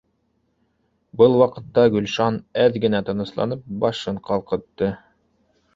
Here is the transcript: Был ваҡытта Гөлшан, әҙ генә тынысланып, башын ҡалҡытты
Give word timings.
Был 1.21 1.37
ваҡытта 1.41 1.83
Гөлшан, 1.97 2.41
әҙ 2.65 2.81
генә 2.87 3.05
тынысланып, 3.11 3.65
башын 3.87 4.21
ҡалҡытты 4.31 4.95